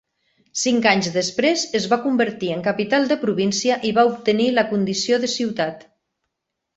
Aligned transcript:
Cinc 0.59 0.85
anys 0.91 1.09
després 1.17 1.65
es 1.79 1.83
va 1.91 1.99
convertir 2.05 2.49
en 2.55 2.63
capital 2.67 3.05
de 3.11 3.17
província 3.25 3.77
i 3.91 3.91
va 3.99 4.07
obtenir 4.13 4.49
la 4.55 4.65
condició 4.73 5.21
de 5.27 5.31
ciutat. 5.35 5.85